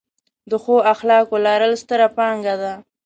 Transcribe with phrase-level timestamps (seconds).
[0.49, 2.73] د ښو اخلاقو لرل، ستره پانګه ده.